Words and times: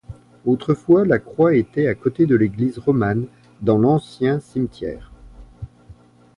Autrefois 0.47 1.05
la 1.05 1.19
croix 1.19 1.53
était 1.53 1.85
à 1.85 1.93
côté 1.93 2.25
de 2.25 2.35
l'église 2.35 2.79
romane 2.79 3.27
dans 3.61 3.77
l'ancien 3.77 4.39
cimetière. 4.39 5.11